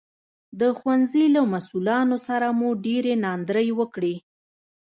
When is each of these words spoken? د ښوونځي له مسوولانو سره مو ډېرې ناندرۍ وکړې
د 0.59 0.61
ښوونځي 0.77 1.25
له 1.35 1.41
مسوولانو 1.51 2.17
سره 2.27 2.47
مو 2.59 2.69
ډېرې 2.85 3.13
ناندرۍ 3.25 3.69
وکړې 3.79 4.15